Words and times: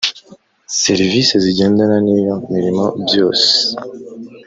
serivisi 0.81 1.33
zigendana 1.43 1.97
n 2.05 2.07
iyo 2.17 2.35
mirimo 2.51 2.83
byose 3.03 3.49